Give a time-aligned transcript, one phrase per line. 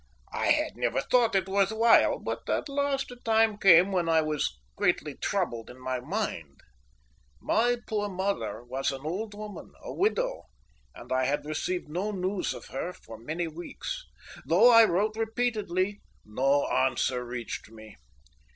[0.33, 4.23] I had never thought it worth while, but at last a time came when I
[4.23, 6.61] was greatly troubled in my mind.
[7.39, 10.45] My poor mother was an old woman, a widow,
[10.95, 14.03] and I had received no news of her for many weeks.
[14.43, 17.95] Though I wrote repeatedly, no answer reached me.